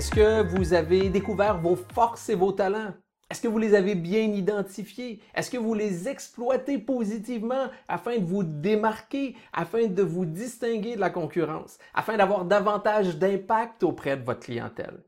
Est-ce 0.00 0.12
que 0.12 0.56
vous 0.56 0.72
avez 0.72 1.10
découvert 1.10 1.60
vos 1.60 1.76
forces 1.76 2.30
et 2.30 2.34
vos 2.34 2.52
talents? 2.52 2.94
Est-ce 3.28 3.42
que 3.42 3.48
vous 3.48 3.58
les 3.58 3.74
avez 3.74 3.94
bien 3.94 4.22
identifiés? 4.22 5.20
Est-ce 5.34 5.50
que 5.50 5.58
vous 5.58 5.74
les 5.74 6.08
exploitez 6.08 6.78
positivement 6.78 7.66
afin 7.86 8.16
de 8.16 8.24
vous 8.24 8.42
démarquer, 8.42 9.36
afin 9.52 9.88
de 9.88 10.02
vous 10.02 10.24
distinguer 10.24 10.94
de 10.94 11.00
la 11.00 11.10
concurrence, 11.10 11.76
afin 11.92 12.16
d'avoir 12.16 12.46
davantage 12.46 13.18
d'impact 13.18 13.82
auprès 13.82 14.16
de 14.16 14.24
votre 14.24 14.40
clientèle? 14.40 15.04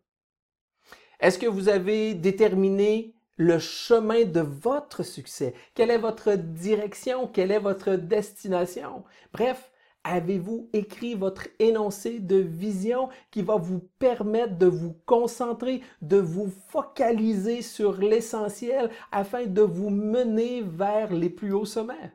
Est-ce 1.20 1.38
que 1.38 1.46
vous 1.46 1.70
avez 1.70 2.12
déterminé 2.12 3.14
le 3.38 3.58
chemin 3.58 4.26
de 4.26 4.40
votre 4.40 5.04
succès? 5.04 5.54
Quelle 5.74 5.90
est 5.90 5.96
votre 5.96 6.34
direction? 6.34 7.28
Quelle 7.28 7.50
est 7.50 7.58
votre 7.58 7.94
destination? 7.94 9.04
Bref, 9.32 9.71
Avez-vous 10.04 10.68
écrit 10.72 11.14
votre 11.14 11.46
énoncé 11.60 12.18
de 12.18 12.36
vision 12.36 13.08
qui 13.30 13.42
va 13.42 13.56
vous 13.56 13.88
permettre 14.00 14.58
de 14.58 14.66
vous 14.66 14.94
concentrer, 15.06 15.80
de 16.00 16.16
vous 16.16 16.50
focaliser 16.68 17.62
sur 17.62 17.98
l'essentiel 17.98 18.90
afin 19.12 19.46
de 19.46 19.62
vous 19.62 19.90
mener 19.90 20.62
vers 20.62 21.12
les 21.12 21.30
plus 21.30 21.52
hauts 21.52 21.64
sommets? 21.64 22.12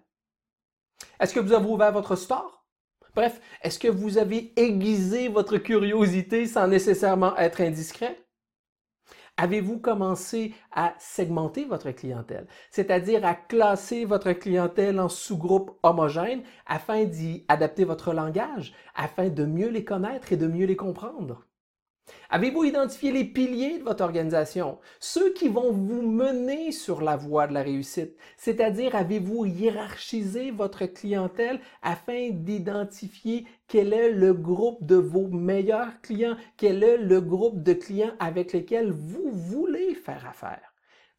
Est-ce 1.19 1.33
que 1.33 1.39
vous 1.39 1.53
avez 1.53 1.69
ouvert 1.69 1.93
votre 1.93 2.15
store? 2.15 2.65
Bref, 3.15 3.39
est-ce 3.63 3.79
que 3.79 3.87
vous 3.87 4.17
avez 4.17 4.53
aiguisé 4.59 5.29
votre 5.29 5.57
curiosité 5.57 6.45
sans 6.45 6.67
nécessairement 6.67 7.35
être 7.37 7.61
indiscret? 7.61 8.26
Avez-vous 9.37 9.79
commencé 9.79 10.55
à 10.71 10.95
segmenter 10.99 11.65
votre 11.65 11.91
clientèle, 11.91 12.47
c'est-à-dire 12.71 13.23
à 13.23 13.35
classer 13.35 14.03
votre 14.03 14.31
clientèle 14.33 14.99
en 14.99 15.09
sous-groupes 15.09 15.77
homogènes 15.83 16.41
afin 16.65 17.05
d'y 17.05 17.45
adapter 17.47 17.83
votre 17.85 18.13
langage, 18.13 18.73
afin 18.95 19.29
de 19.29 19.45
mieux 19.45 19.69
les 19.69 19.85
connaître 19.85 20.33
et 20.33 20.37
de 20.37 20.47
mieux 20.47 20.65
les 20.65 20.75
comprendre? 20.75 21.45
Avez-vous 22.29 22.63
identifié 22.63 23.11
les 23.11 23.23
piliers 23.23 23.79
de 23.79 23.83
votre 23.83 24.03
organisation, 24.03 24.79
ceux 24.99 25.33
qui 25.33 25.47
vont 25.47 25.71
vous 25.71 26.01
mener 26.01 26.71
sur 26.71 27.01
la 27.01 27.15
voie 27.15 27.47
de 27.47 27.53
la 27.53 27.63
réussite? 27.63 28.15
C'est-à-dire, 28.37 28.95
avez-vous 28.95 29.45
hiérarchisé 29.45 30.51
votre 30.51 30.85
clientèle 30.85 31.59
afin 31.81 32.29
d'identifier 32.31 33.45
quel 33.67 33.93
est 33.93 34.11
le 34.11 34.33
groupe 34.33 34.85
de 34.85 34.95
vos 34.95 35.27
meilleurs 35.27 36.01
clients, 36.01 36.37
quel 36.57 36.83
est 36.83 36.97
le 36.97 37.21
groupe 37.21 37.63
de 37.63 37.73
clients 37.73 38.13
avec 38.19 38.53
lesquels 38.53 38.91
vous 38.91 39.31
voulez 39.31 39.95
faire 39.95 40.25
affaire? 40.27 40.73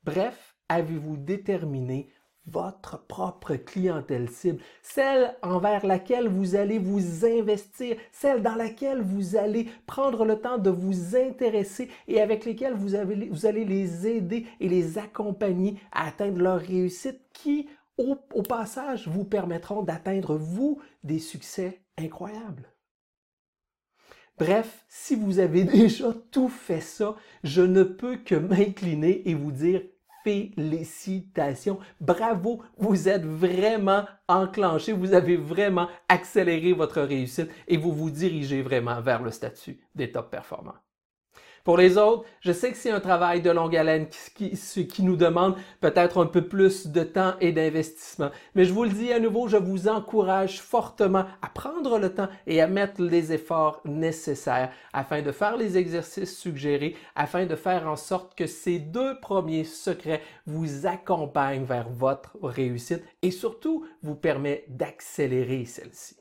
Bref, 0.04 0.56
avez-vous 0.68 1.16
déterminé 1.16 2.10
votre 2.50 3.06
propre 3.06 3.54
clientèle 3.56 4.28
cible, 4.30 4.60
celle 4.82 5.34
envers 5.42 5.86
laquelle 5.86 6.28
vous 6.28 6.54
allez 6.56 6.78
vous 6.78 7.24
investir, 7.24 7.96
celle 8.12 8.42
dans 8.42 8.54
laquelle 8.54 9.02
vous 9.02 9.36
allez 9.36 9.68
prendre 9.86 10.24
le 10.24 10.40
temps 10.40 10.58
de 10.58 10.70
vous 10.70 11.16
intéresser 11.16 11.88
et 12.06 12.20
avec 12.20 12.44
lesquelles 12.44 12.74
vous, 12.74 12.94
allez 12.94 13.64
les 13.64 14.06
aider 14.06 14.46
et 14.60 14.68
les 14.68 14.98
accompagner 14.98 15.78
à 15.92 16.06
atteindre 16.08 16.38
leur 16.38 16.60
réussite 16.60 17.20
qui, 17.32 17.68
au 17.96 18.42
passage, 18.42 19.08
vous 19.08 19.24
permettront 19.24 19.82
d'atteindre, 19.82 20.36
vous, 20.36 20.80
des 21.02 21.18
succès 21.18 21.82
incroyables. 21.98 22.72
Bref, 24.38 24.84
si 24.88 25.16
vous 25.16 25.40
avez 25.40 25.64
déjà 25.64 26.12
tout 26.30 26.48
fait 26.48 26.80
ça, 26.80 27.16
je 27.42 27.62
ne 27.62 27.82
peux 27.82 28.16
que 28.16 28.36
m'incliner 28.36 29.28
et 29.28 29.34
vous 29.34 29.52
dire 29.52 29.82
félicitations. 30.24 31.78
Bravo, 32.00 32.62
vous 32.76 33.08
êtes 33.08 33.24
vraiment 33.24 34.04
enclenché, 34.28 34.92
vous 34.92 35.14
avez 35.14 35.36
vraiment 35.36 35.88
accéléré 36.08 36.72
votre 36.72 37.00
réussite 37.00 37.50
et 37.66 37.76
vous 37.76 37.92
vous 37.92 38.10
dirigez 38.10 38.62
vraiment 38.62 39.00
vers 39.00 39.22
le 39.22 39.30
statut 39.30 39.80
des 39.94 40.10
top 40.10 40.30
performants. 40.30 40.74
Pour 41.68 41.76
les 41.76 41.98
autres, 41.98 42.24
je 42.40 42.50
sais 42.50 42.70
que 42.70 42.78
c'est 42.78 42.90
un 42.90 42.98
travail 42.98 43.42
de 43.42 43.50
longue 43.50 43.76
haleine 43.76 44.06
qui, 44.34 45.02
nous 45.02 45.16
demande 45.16 45.54
peut-être 45.82 46.22
un 46.22 46.24
peu 46.24 46.48
plus 46.48 46.86
de 46.86 47.02
temps 47.02 47.34
et 47.42 47.52
d'investissement. 47.52 48.30
Mais 48.54 48.64
je 48.64 48.72
vous 48.72 48.84
le 48.84 48.88
dis 48.88 49.12
à 49.12 49.20
nouveau, 49.20 49.48
je 49.48 49.58
vous 49.58 49.86
encourage 49.86 50.62
fortement 50.62 51.26
à 51.42 51.48
prendre 51.50 51.98
le 51.98 52.14
temps 52.14 52.30
et 52.46 52.62
à 52.62 52.68
mettre 52.68 53.02
les 53.02 53.34
efforts 53.34 53.82
nécessaires 53.84 54.72
afin 54.94 55.20
de 55.20 55.30
faire 55.30 55.58
les 55.58 55.76
exercices 55.76 56.38
suggérés, 56.38 56.96
afin 57.14 57.44
de 57.44 57.54
faire 57.54 57.86
en 57.86 57.96
sorte 57.96 58.34
que 58.34 58.46
ces 58.46 58.78
deux 58.78 59.20
premiers 59.20 59.64
secrets 59.64 60.22
vous 60.46 60.86
accompagnent 60.86 61.64
vers 61.64 61.90
votre 61.90 62.38
réussite 62.42 63.04
et 63.20 63.30
surtout 63.30 63.84
vous 64.02 64.14
permettent 64.14 64.74
d'accélérer 64.74 65.66
celle-ci. 65.66 66.16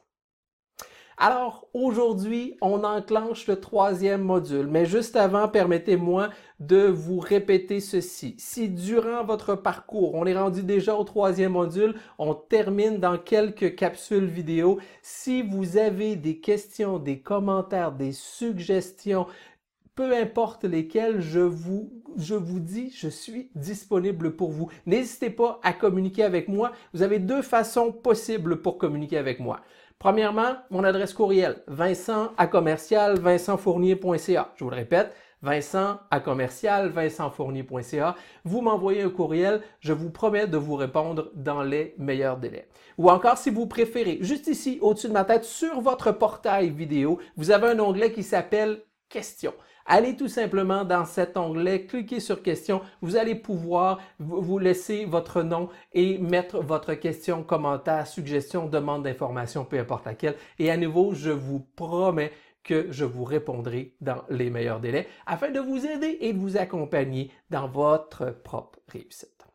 Alors 1.19 1.67
aujourd'hui, 1.73 2.57
on 2.61 2.83
enclenche 2.83 3.47
le 3.47 3.59
troisième 3.59 4.21
module, 4.21 4.67
mais 4.67 4.85
juste 4.85 5.15
avant, 5.15 5.47
permettez-moi 5.47 6.29
de 6.59 6.85
vous 6.85 7.17
répéter 7.19 7.79
ceci. 7.79 8.35
Si 8.37 8.69
durant 8.69 9.23
votre 9.23 9.55
parcours, 9.55 10.13
on 10.13 10.27
est 10.27 10.37
rendu 10.37 10.61
déjà 10.61 10.95
au 10.95 11.03
troisième 11.03 11.53
module, 11.53 11.95
on 12.19 12.35
termine 12.35 12.99
dans 12.99 13.17
quelques 13.17 13.73
capsules 13.73 14.27
vidéo. 14.27 14.77
Si 15.01 15.41
vous 15.41 15.77
avez 15.77 16.15
des 16.15 16.37
questions, 16.37 16.99
des 16.99 17.17
commentaires, 17.17 17.93
des 17.93 18.11
suggestions, 18.11 19.25
peu 19.95 20.15
importe 20.15 20.65
lesquelles, 20.65 21.19
je 21.19 21.39
vous, 21.39 21.91
je 22.15 22.35
vous 22.35 22.59
dis, 22.59 22.91
je 22.95 23.07
suis 23.07 23.49
disponible 23.55 24.35
pour 24.35 24.51
vous. 24.51 24.69
N'hésitez 24.85 25.31
pas 25.31 25.59
à 25.63 25.73
communiquer 25.73 26.23
avec 26.23 26.47
moi. 26.47 26.73
Vous 26.93 27.01
avez 27.01 27.17
deux 27.17 27.41
façons 27.41 27.91
possibles 27.91 28.61
pour 28.61 28.77
communiquer 28.77 29.17
avec 29.17 29.39
moi. 29.39 29.61
Premièrement, 29.99 30.57
mon 30.69 30.83
adresse 30.83 31.11
courriel, 31.13 31.63
vincent 31.65 32.31
à 32.37 32.45
commercial 32.45 33.19
vincentfournier.ca. 33.19 34.51
Je 34.55 34.63
vous 34.63 34.69
le 34.69 34.75
répète, 34.75 35.15
vincent 35.41 35.99
à 36.11 36.19
commercial 36.19 36.89
vincentfournier.ca. 36.89 38.15
Vous 38.43 38.61
m'envoyez 38.61 39.01
un 39.01 39.09
courriel, 39.09 39.61
je 39.79 39.93
vous 39.93 40.11
promets 40.11 40.45
de 40.45 40.57
vous 40.57 40.75
répondre 40.75 41.31
dans 41.33 41.63
les 41.63 41.95
meilleurs 41.97 42.37
délais. 42.37 42.67
Ou 42.99 43.09
encore, 43.09 43.39
si 43.39 43.49
vous 43.49 43.65
préférez, 43.65 44.19
juste 44.21 44.45
ici, 44.45 44.77
au-dessus 44.81 45.07
de 45.07 45.13
ma 45.13 45.25
tête, 45.25 45.45
sur 45.45 45.81
votre 45.81 46.11
portail 46.11 46.69
vidéo, 46.69 47.17
vous 47.35 47.49
avez 47.49 47.69
un 47.69 47.79
onglet 47.79 48.11
qui 48.11 48.21
s'appelle 48.21 48.83
Questions. 49.09 49.53
Allez 49.89 50.17
tout 50.17 50.27
simplement 50.27 50.83
dans 50.83 51.05
cet 51.05 51.37
onglet, 51.37 51.85
cliquez 51.85 52.19
sur 52.19 52.43
questions. 52.43 52.81
Vous 53.01 53.15
allez 53.15 53.35
pouvoir 53.35 54.01
vous 54.19 54.59
laisser 54.59 55.05
votre 55.05 55.43
nom 55.43 55.69
et 55.93 56.17
mettre 56.17 56.59
votre 56.59 56.93
question, 56.93 57.41
commentaire, 57.41 58.05
suggestion, 58.05 58.67
demande 58.67 59.03
d'information, 59.03 59.63
peu 59.63 59.79
importe 59.79 60.05
laquelle. 60.05 60.35
Et 60.59 60.69
à 60.69 60.75
nouveau, 60.75 61.13
je 61.13 61.29
vous 61.29 61.61
promets 61.77 62.33
que 62.65 62.91
je 62.91 63.05
vous 63.05 63.23
répondrai 63.23 63.95
dans 64.01 64.23
les 64.29 64.49
meilleurs 64.49 64.81
délais 64.81 65.07
afin 65.25 65.51
de 65.51 65.61
vous 65.61 65.85
aider 65.85 66.17
et 66.19 66.33
de 66.33 66.37
vous 66.37 66.57
accompagner 66.57 67.31
dans 67.49 67.69
votre 67.69 68.31
propre 68.43 68.79
réussite. 68.89 69.47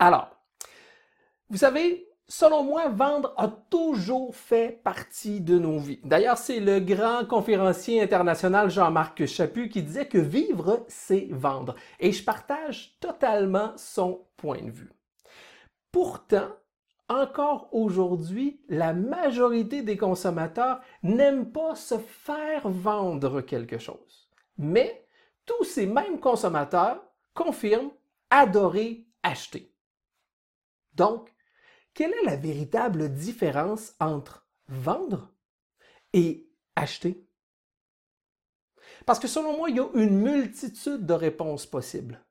Alors, 0.00 0.28
vous 1.50 1.58
savez, 1.58 2.09
Selon 2.32 2.62
moi, 2.62 2.86
vendre 2.88 3.34
a 3.36 3.48
toujours 3.48 4.36
fait 4.36 4.80
partie 4.84 5.40
de 5.40 5.58
nos 5.58 5.80
vies. 5.80 5.98
D'ailleurs, 6.04 6.38
c'est 6.38 6.60
le 6.60 6.78
grand 6.78 7.26
conférencier 7.26 8.00
international 8.00 8.70
Jean-Marc 8.70 9.26
Chaput 9.26 9.68
qui 9.68 9.82
disait 9.82 10.06
que 10.06 10.18
vivre, 10.18 10.84
c'est 10.86 11.26
vendre. 11.32 11.74
Et 11.98 12.12
je 12.12 12.22
partage 12.22 12.96
totalement 13.00 13.72
son 13.76 14.26
point 14.36 14.62
de 14.62 14.70
vue. 14.70 14.92
Pourtant, 15.90 16.50
encore 17.08 17.68
aujourd'hui, 17.72 18.60
la 18.68 18.92
majorité 18.92 19.82
des 19.82 19.96
consommateurs 19.96 20.80
n'aiment 21.02 21.50
pas 21.50 21.74
se 21.74 21.98
faire 21.98 22.68
vendre 22.68 23.40
quelque 23.40 23.78
chose. 23.78 24.30
Mais 24.56 25.04
tous 25.46 25.64
ces 25.64 25.86
mêmes 25.86 26.20
consommateurs 26.20 27.02
confirment 27.34 27.90
adorer 28.30 29.04
acheter. 29.24 29.74
Donc, 30.94 31.28
quelle 31.94 32.12
est 32.12 32.24
la 32.24 32.36
véritable 32.36 33.12
différence 33.12 33.94
entre 34.00 34.46
vendre 34.68 35.32
et 36.12 36.48
acheter? 36.76 37.26
Parce 39.06 39.18
que 39.18 39.28
selon 39.28 39.56
moi, 39.56 39.70
il 39.70 39.76
y 39.76 39.80
a 39.80 39.88
une 39.94 40.18
multitude 40.18 41.06
de 41.06 41.14
réponses 41.14 41.66
possibles. 41.66 42.24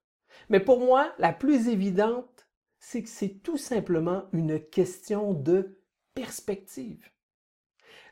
Mais 0.49 0.59
pour 0.59 0.79
moi, 0.79 1.13
la 1.17 1.33
plus 1.33 1.67
évidente, 1.67 2.47
c'est 2.79 3.03
que 3.03 3.09
c'est 3.09 3.41
tout 3.43 3.57
simplement 3.57 4.25
une 4.33 4.59
question 4.59 5.33
de 5.33 5.81
perspective. 6.13 7.09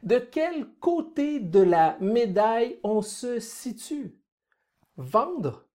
De 0.04 0.20
quel 0.20 0.70
côté 0.80 1.40
de 1.40 1.60
la 1.60 1.98
médaille 2.00 2.80
on 2.84 3.02
se 3.02 3.40
situe? 3.40 4.20
Vendre 4.98 5.68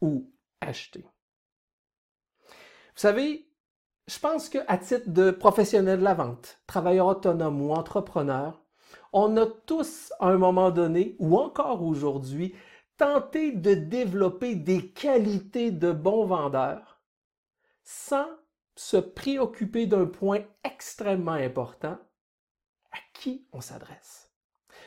ou 0.00 0.32
acheter? 0.60 1.04
Vous 2.42 3.06
savez, 3.06 3.49
je 4.10 4.18
pense 4.18 4.48
qu'à 4.48 4.76
titre 4.76 5.08
de 5.08 5.30
professionnel 5.30 6.00
de 6.00 6.04
la 6.04 6.14
vente, 6.14 6.60
travailleur 6.66 7.06
autonome 7.06 7.62
ou 7.62 7.72
entrepreneur, 7.72 8.60
on 9.12 9.36
a 9.36 9.46
tous, 9.46 10.12
à 10.18 10.26
un 10.26 10.36
moment 10.36 10.72
donné, 10.72 11.14
ou 11.20 11.38
encore 11.38 11.84
aujourd'hui, 11.84 12.56
tenté 12.96 13.52
de 13.52 13.74
développer 13.74 14.56
des 14.56 14.90
qualités 14.90 15.70
de 15.70 15.92
bons 15.92 16.26
vendeurs 16.26 17.00
sans 17.84 18.26
se 18.74 18.96
préoccuper 18.96 19.86
d'un 19.86 20.06
point 20.06 20.40
extrêmement 20.64 21.32
important, 21.32 21.98
à 22.90 22.98
qui 23.14 23.46
on 23.52 23.60
s'adresse. 23.60 24.29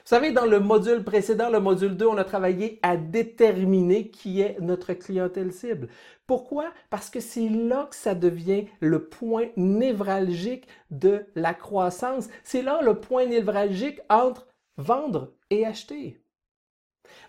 Vous 0.03 0.09
savez, 0.09 0.33
dans 0.33 0.45
le 0.45 0.59
module 0.59 1.01
précédent, 1.05 1.49
le 1.49 1.61
module 1.61 1.95
2, 1.95 2.05
on 2.05 2.17
a 2.17 2.25
travaillé 2.25 2.77
à 2.81 2.97
déterminer 2.97 4.09
qui 4.09 4.41
est 4.41 4.59
notre 4.59 4.91
clientèle 4.91 5.53
cible. 5.53 5.87
Pourquoi? 6.27 6.73
Parce 6.89 7.09
que 7.09 7.21
c'est 7.21 7.47
là 7.47 7.87
que 7.89 7.95
ça 7.95 8.13
devient 8.13 8.65
le 8.81 9.07
point 9.07 9.47
névralgique 9.55 10.67
de 10.91 11.25
la 11.35 11.53
croissance. 11.53 12.27
C'est 12.43 12.61
là 12.63 12.81
le 12.81 12.99
point 12.99 13.25
névralgique 13.27 14.01
entre 14.09 14.45
vendre 14.75 15.31
et 15.49 15.65
acheter. 15.65 16.21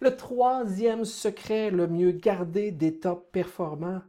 Le 0.00 0.16
troisième 0.16 1.04
secret 1.04 1.70
le 1.70 1.86
mieux 1.86 2.10
gardé 2.10 2.72
des 2.72 2.98
top 2.98 3.30
performants, 3.30 4.02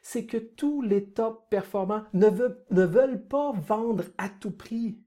c'est 0.00 0.26
que 0.26 0.36
tous 0.36 0.80
les 0.80 1.10
top 1.10 1.50
performants 1.50 2.04
ne 2.12 2.28
veulent, 2.28 2.64
ne 2.70 2.84
veulent 2.84 3.26
pas 3.26 3.50
vendre 3.50 4.04
à 4.16 4.28
tout 4.28 4.52
prix. 4.52 5.00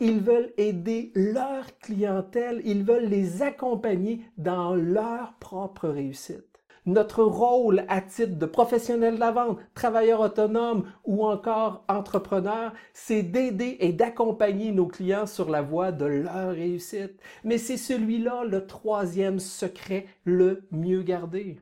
Ils 0.00 0.20
veulent 0.20 0.52
aider 0.56 1.12
leur 1.14 1.78
clientèle, 1.78 2.60
ils 2.64 2.82
veulent 2.82 3.08
les 3.08 3.42
accompagner 3.42 4.22
dans 4.36 4.74
leur 4.74 5.34
propre 5.38 5.88
réussite. 5.88 6.54
Notre 6.86 7.22
rôle 7.22 7.84
à 7.88 8.02
titre 8.02 8.36
de 8.36 8.44
professionnel 8.44 9.14
de 9.14 9.20
la 9.20 9.30
vente, 9.30 9.58
travailleur 9.72 10.20
autonome 10.20 10.90
ou 11.04 11.24
encore 11.24 11.84
entrepreneur, 11.88 12.74
c'est 12.92 13.22
d'aider 13.22 13.78
et 13.80 13.92
d'accompagner 13.92 14.70
nos 14.70 14.86
clients 14.86 15.26
sur 15.26 15.48
la 15.48 15.62
voie 15.62 15.92
de 15.92 16.04
leur 16.04 16.50
réussite. 16.50 17.18
Mais 17.42 17.56
c'est 17.56 17.78
celui-là 17.78 18.44
le 18.44 18.66
troisième 18.66 19.38
secret 19.38 20.06
le 20.24 20.66
mieux 20.72 21.02
gardé. 21.02 21.58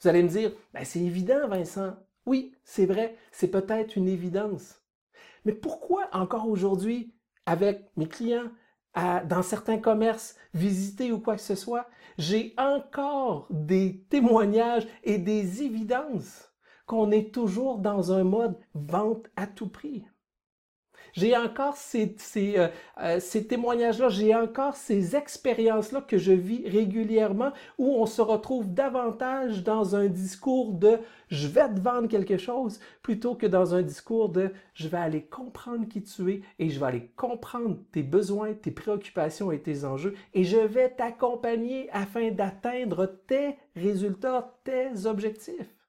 Vous 0.00 0.08
allez 0.08 0.22
me 0.22 0.28
dire, 0.28 0.52
ben 0.72 0.84
c'est 0.84 1.00
évident, 1.00 1.48
Vincent. 1.48 1.96
Oui, 2.24 2.54
c'est 2.64 2.86
vrai, 2.86 3.16
c'est 3.32 3.50
peut-être 3.50 3.96
une 3.96 4.08
évidence. 4.08 4.80
Mais 5.44 5.52
pourquoi 5.52 6.08
encore 6.12 6.48
aujourd'hui 6.48 7.12
avec 7.50 7.90
mes 7.96 8.06
clients, 8.06 8.48
dans 8.94 9.42
certains 9.42 9.78
commerces, 9.78 10.36
visiter 10.54 11.10
ou 11.10 11.18
quoi 11.18 11.34
que 11.34 11.42
ce 11.42 11.56
soit, 11.56 11.88
j'ai 12.16 12.54
encore 12.56 13.48
des 13.50 14.04
témoignages 14.08 14.86
et 15.02 15.18
des 15.18 15.64
évidences 15.64 16.52
qu'on 16.86 17.10
est 17.10 17.34
toujours 17.34 17.78
dans 17.78 18.12
un 18.12 18.22
mode 18.22 18.56
vente 18.74 19.26
à 19.34 19.48
tout 19.48 19.68
prix. 19.68 20.04
J'ai 21.14 21.36
encore 21.36 21.76
ces, 21.76 22.14
euh, 22.36 22.68
euh, 23.00 23.20
ces, 23.20 23.46
témoignages-là, 23.46 24.08
j'ai 24.08 24.34
encore 24.34 24.76
ces 24.76 25.16
expériences-là 25.16 26.02
que 26.02 26.18
je 26.18 26.32
vis 26.32 26.68
régulièrement 26.68 27.52
où 27.78 27.94
on 27.96 28.06
se 28.06 28.22
retrouve 28.22 28.72
davantage 28.72 29.62
dans 29.62 29.96
un 29.96 30.06
discours 30.06 30.72
de 30.72 30.98
je 31.28 31.48
vais 31.48 31.68
te 31.68 31.80
vendre 31.80 32.08
quelque 32.08 32.36
chose 32.36 32.80
plutôt 33.02 33.34
que 33.34 33.46
dans 33.46 33.74
un 33.74 33.82
discours 33.82 34.28
de 34.28 34.52
je 34.74 34.88
vais 34.88 34.98
aller 34.98 35.22
comprendre 35.22 35.88
qui 35.88 36.02
tu 36.02 36.30
es 36.32 36.40
et 36.58 36.70
je 36.70 36.80
vais 36.80 36.86
aller 36.86 37.10
comprendre 37.16 37.78
tes 37.92 38.02
besoins, 38.02 38.54
tes 38.54 38.70
préoccupations 38.70 39.52
et 39.52 39.60
tes 39.60 39.84
enjeux 39.84 40.14
et 40.34 40.44
je 40.44 40.58
vais 40.58 40.90
t'accompagner 40.90 41.88
afin 41.92 42.30
d'atteindre 42.30 43.06
tes 43.26 43.56
résultats, 43.76 44.54
tes 44.64 45.06
objectifs. 45.06 45.79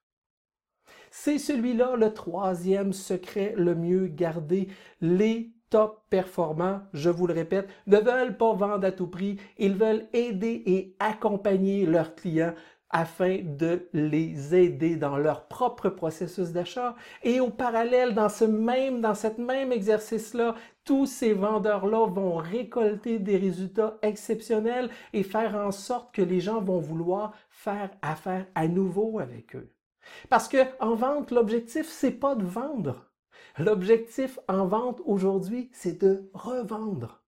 C'est 1.14 1.36
celui-là 1.36 1.94
le 1.96 2.14
troisième 2.14 2.94
secret 2.94 3.52
le 3.54 3.74
mieux 3.74 4.06
gardé. 4.06 4.68
Les 5.02 5.52
top 5.68 6.06
performants, 6.08 6.80
je 6.94 7.10
vous 7.10 7.26
le 7.26 7.34
répète, 7.34 7.68
ne 7.86 7.98
veulent 7.98 8.38
pas 8.38 8.54
vendre 8.54 8.86
à 8.86 8.92
tout 8.92 9.08
prix, 9.08 9.36
ils 9.58 9.74
veulent 9.74 10.06
aider 10.14 10.62
et 10.64 10.96
accompagner 11.00 11.84
leurs 11.84 12.14
clients 12.14 12.54
afin 12.88 13.40
de 13.44 13.90
les 13.92 14.54
aider 14.54 14.96
dans 14.96 15.18
leur 15.18 15.48
propre 15.48 15.90
processus 15.90 16.50
d'achat. 16.50 16.96
Et 17.22 17.40
au 17.40 17.50
parallèle, 17.50 18.14
dans 18.14 18.30
ce 18.30 18.46
même, 18.46 19.70
exercice-là, 19.70 20.54
tous 20.82 21.04
ces 21.04 21.34
vendeurs-là 21.34 22.06
vont 22.06 22.36
récolter 22.36 23.18
des 23.18 23.36
résultats 23.36 23.98
exceptionnels 24.00 24.88
et 25.12 25.22
faire 25.22 25.56
en 25.56 25.72
sorte 25.72 26.14
que 26.14 26.22
les 26.22 26.40
gens 26.40 26.62
vont 26.62 26.80
vouloir 26.80 27.34
faire 27.50 27.90
affaire 28.00 28.46
à 28.54 28.66
nouveau 28.66 29.18
avec 29.18 29.54
eux. 29.56 29.70
Parce 30.28 30.48
que 30.48 30.58
en 30.80 30.94
vente, 30.94 31.30
l'objectif, 31.30 31.88
c'est 31.88 32.10
pas 32.10 32.34
de 32.34 32.44
vendre. 32.44 33.10
L'objectif 33.58 34.38
en 34.48 34.66
vente 34.66 35.00
aujourd'hui, 35.04 35.70
c'est 35.72 36.00
de 36.00 36.30
revendre. 36.32 37.22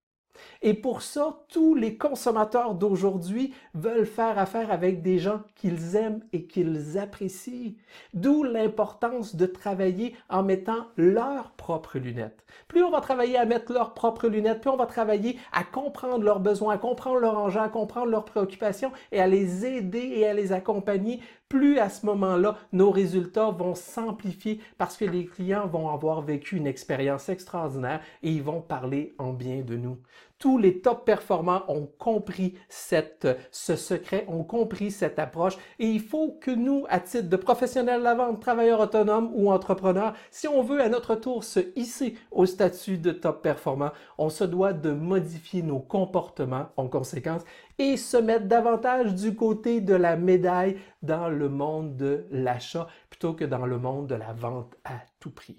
Et 0.62 0.74
pour 0.74 1.02
ça, 1.02 1.44
tous 1.48 1.74
les 1.74 1.96
consommateurs 1.96 2.74
d'aujourd'hui 2.74 3.54
veulent 3.74 4.06
faire 4.06 4.38
affaire 4.38 4.72
avec 4.72 5.02
des 5.02 5.18
gens 5.18 5.42
qu'ils 5.54 5.96
aiment 5.96 6.24
et 6.32 6.46
qu'ils 6.46 6.98
apprécient. 6.98 7.76
D'où 8.14 8.42
l'importance 8.42 9.36
de 9.36 9.46
travailler 9.46 10.16
en 10.28 10.42
mettant 10.42 10.86
leurs 10.96 11.52
propres 11.52 11.98
lunettes. 11.98 12.44
Plus 12.68 12.82
on 12.82 12.90
va 12.90 13.00
travailler 13.00 13.36
à 13.36 13.44
mettre 13.44 13.72
leurs 13.72 13.94
propres 13.94 14.28
lunettes, 14.28 14.60
plus 14.60 14.70
on 14.70 14.76
va 14.76 14.86
travailler 14.86 15.38
à 15.52 15.64
comprendre 15.64 16.24
leurs 16.24 16.40
besoins, 16.40 16.74
à 16.74 16.78
comprendre 16.78 17.20
leurs 17.20 17.38
enjeux, 17.38 17.60
à 17.60 17.68
comprendre 17.68 18.10
leurs 18.10 18.24
préoccupations 18.24 18.92
et 19.12 19.20
à 19.20 19.26
les 19.26 19.64
aider 19.66 20.14
et 20.16 20.26
à 20.26 20.34
les 20.34 20.52
accompagner, 20.52 21.20
plus 21.54 21.78
à 21.78 21.88
ce 21.88 22.04
moment-là, 22.06 22.56
nos 22.72 22.90
résultats 22.90 23.50
vont 23.50 23.76
s'amplifier 23.76 24.58
parce 24.76 24.96
que 24.96 25.04
les 25.04 25.24
clients 25.24 25.68
vont 25.68 25.88
avoir 25.88 26.20
vécu 26.20 26.56
une 26.56 26.66
expérience 26.66 27.28
extraordinaire 27.28 28.00
et 28.24 28.32
ils 28.32 28.42
vont 28.42 28.60
parler 28.60 29.14
en 29.18 29.32
bien 29.32 29.60
de 29.60 29.76
nous 29.76 29.96
tous 30.44 30.58
les 30.58 30.82
top 30.82 31.06
performants 31.06 31.62
ont 31.68 31.88
compris 31.98 32.52
ce 32.68 33.76
secret, 33.76 34.26
ont 34.28 34.44
compris 34.44 34.90
cette 34.90 35.18
approche. 35.18 35.56
Et 35.78 35.86
il 35.86 36.02
faut 36.02 36.32
que 36.38 36.50
nous, 36.50 36.84
à 36.90 37.00
titre 37.00 37.30
de 37.30 37.36
professionnels 37.36 38.00
de 38.00 38.04
la 38.04 38.14
vente, 38.14 38.42
travailleurs 38.42 38.80
autonomes 38.80 39.30
ou 39.32 39.50
entrepreneurs, 39.50 40.12
si 40.30 40.46
on 40.46 40.60
veut 40.60 40.82
à 40.82 40.90
notre 40.90 41.14
tour 41.14 41.44
se 41.44 41.60
hisser 41.76 42.18
au 42.30 42.44
statut 42.44 42.98
de 42.98 43.10
top 43.10 43.40
performant, 43.40 43.92
on 44.18 44.28
se 44.28 44.44
doit 44.44 44.74
de 44.74 44.90
modifier 44.90 45.62
nos 45.62 45.80
comportements 45.80 46.66
en 46.76 46.88
conséquence 46.88 47.40
et 47.78 47.96
se 47.96 48.18
mettre 48.18 48.44
davantage 48.44 49.14
du 49.14 49.34
côté 49.34 49.80
de 49.80 49.94
la 49.94 50.14
médaille 50.14 50.76
dans 51.00 51.30
le 51.30 51.48
monde 51.48 51.96
de 51.96 52.26
l'achat 52.30 52.86
plutôt 53.08 53.32
que 53.32 53.46
dans 53.46 53.64
le 53.64 53.78
monde 53.78 54.08
de 54.08 54.14
la 54.14 54.34
vente 54.34 54.76
à 54.84 55.00
tout 55.20 55.30
prix. 55.30 55.56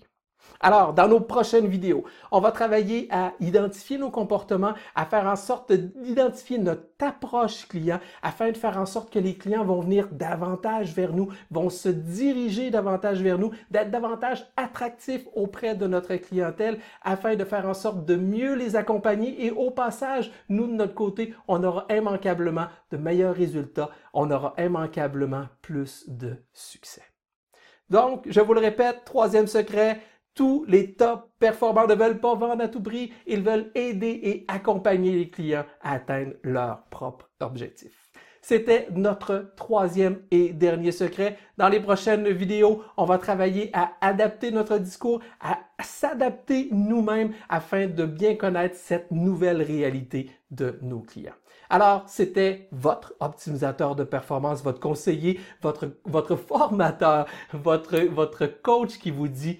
Alors, 0.60 0.94
dans 0.94 1.08
nos 1.08 1.20
prochaines 1.20 1.68
vidéos, 1.68 2.06
on 2.32 2.40
va 2.40 2.52
travailler 2.52 3.08
à 3.12 3.34
identifier 3.40 3.98
nos 3.98 4.10
comportements, 4.10 4.74
à 4.96 5.06
faire 5.06 5.28
en 5.28 5.36
sorte 5.36 5.72
d'identifier 5.72 6.58
notre 6.58 6.84
approche 7.00 7.68
client 7.68 8.00
afin 8.24 8.52
de 8.52 8.58
faire 8.58 8.78
en 8.78 8.86
sorte 8.86 9.12
que 9.12 9.20
les 9.20 9.36
clients 9.36 9.66
vont 9.66 9.82
venir 9.82 10.08
davantage 10.12 10.94
vers 10.94 11.14
nous, 11.14 11.30
vont 11.52 11.70
se 11.70 11.90
diriger 11.90 12.72
davantage 12.72 13.22
vers 13.22 13.38
nous, 13.38 13.52
d'être 13.70 13.92
davantage 13.92 14.46
attractifs 14.58 15.28
auprès 15.36 15.76
de 15.76 15.88
notre 15.88 16.16
clientèle 16.16 16.80
afin 17.04 17.36
de 17.36 17.44
faire 17.44 17.68
en 17.68 17.74
sorte 17.74 18.06
de 18.06 18.16
mieux 18.16 18.56
les 18.56 18.76
accompagner 18.76 19.46
et 19.46 19.52
au 19.52 19.72
passage, 19.72 20.32
nous 20.50 20.68
de 20.68 20.74
notre 20.74 20.96
côté, 20.96 21.34
on 21.48 21.64
aura 21.64 21.86
immanquablement 21.90 22.68
de 22.92 22.98
meilleurs 22.98 23.36
résultats, 23.36 23.90
on 24.14 24.32
aura 24.32 24.54
immanquablement 24.58 25.46
plus 25.62 26.06
de 26.08 26.38
succès. 26.54 27.04
Donc, 27.90 28.26
je 28.28 28.42
vous 28.42 28.54
le 28.54 28.62
répète, 28.62 29.04
troisième 29.06 29.46
secret, 29.46 30.02
tous 30.36 30.66
les 30.68 30.94
top 30.94 31.32
performants 31.40 31.88
ne 31.88 31.96
veulent 31.96 32.20
pas 32.20 32.36
vendre 32.36 32.62
à 32.62 32.68
tout 32.68 32.84
prix, 32.84 33.12
ils 33.26 33.42
veulent 33.42 33.72
aider 33.74 34.20
et 34.24 34.46
accompagner 34.48 35.14
les 35.14 35.30
clients 35.30 35.66
à 35.82 35.94
atteindre 35.94 36.34
leurs 36.44 36.84
propres 36.90 37.30
objectifs. 37.40 38.06
C'était 38.42 38.88
notre 38.92 39.54
troisième 39.56 40.20
et 40.30 40.54
dernier 40.54 40.92
secret. 40.92 41.40
Dans 41.58 41.68
les 41.68 41.80
prochaines 41.80 42.30
vidéos, 42.30 42.84
on 42.96 43.06
va 43.06 43.18
travailler 43.18 43.72
à 43.74 43.94
adapter 44.02 44.52
notre 44.52 44.78
discours, 44.78 45.20
à 45.42 45.58
s'adapter 45.84 46.70
nous-mêmes 46.72 47.34
afin 47.50 47.88
de 47.88 48.06
bien 48.06 48.36
connaître 48.36 48.76
cette 48.76 49.10
nouvelle 49.10 49.64
réalité 49.64 50.30
de 50.52 50.78
nos 50.84 51.00
clients. 51.00 51.34
Alors, 51.72 52.04
c'était 52.08 52.70
votre 52.72 53.16
optimisateur 53.20 53.96
de 53.96 54.04
performance, 54.04 54.62
votre 54.62 54.80
conseiller, 54.80 55.40
votre, 55.64 56.36
formateur, 56.36 57.26
votre 57.54 58.46
coach 58.62 59.00
qui 59.00 59.10
vous 59.10 59.28
dit 59.28 59.60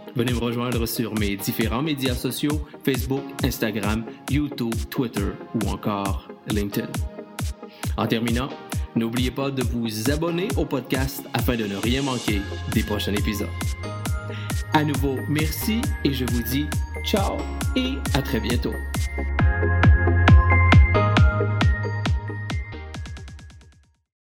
venez 0.15 0.33
me 0.33 0.39
rejoindre 0.39 0.85
sur 0.85 1.17
mes 1.17 1.35
différents 1.35 1.81
médias 1.81 2.15
sociaux 2.15 2.67
Facebook, 2.83 3.23
Instagram, 3.43 4.03
YouTube, 4.29 4.73
Twitter 4.89 5.27
ou 5.55 5.69
encore 5.69 6.27
LinkedIn. 6.47 6.87
En 7.97 8.07
terminant, 8.07 8.49
n'oubliez 8.95 9.31
pas 9.31 9.51
de 9.51 9.63
vous 9.63 10.11
abonner 10.11 10.47
au 10.57 10.65
podcast 10.65 11.23
afin 11.33 11.55
de 11.55 11.65
ne 11.65 11.75
rien 11.75 12.01
manquer 12.01 12.41
des 12.73 12.83
prochains 12.83 13.13
épisodes. 13.13 13.47
À 14.73 14.83
nouveau, 14.83 15.17
merci 15.27 15.81
et 16.03 16.13
je 16.13 16.25
vous 16.25 16.43
dis 16.43 16.65
ciao 17.05 17.37
et 17.75 17.93
à 18.13 18.21
très 18.21 18.39
bientôt. 18.39 18.73